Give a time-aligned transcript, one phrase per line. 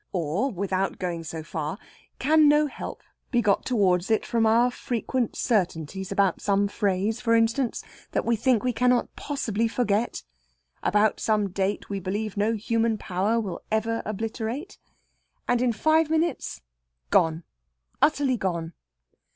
[0.13, 1.77] Or, without going so far,
[2.17, 7.35] can no help be got towards it from our frequent certainties about some phrase (for
[7.35, 10.23] instance) that we think we cannot possibly forget?
[10.81, 14.79] about some date that we believe no human power will ever obliterate?
[15.47, 16.61] And in five minutes
[17.11, 17.43] gone
[18.01, 18.73] utterly gone!